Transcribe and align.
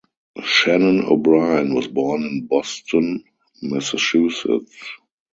Shannon 0.43 1.05
O'Brien 1.05 1.75
was 1.75 1.87
born 1.87 2.23
in 2.23 2.47
Boston, 2.47 3.23
Massachusetts. 3.61 4.75